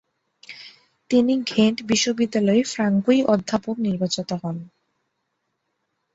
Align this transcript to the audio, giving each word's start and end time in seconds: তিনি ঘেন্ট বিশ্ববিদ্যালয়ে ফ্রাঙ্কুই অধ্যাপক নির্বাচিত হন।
তিনি 1.09 1.33
ঘেন্ট 1.47 1.77
বিশ্ববিদ্যালয়ে 1.85 2.61
ফ্রাঙ্কুই 2.63 3.19
অধ্যাপক 3.25 3.75
নির্বাচিত 3.79 4.29
হন। 4.41 4.57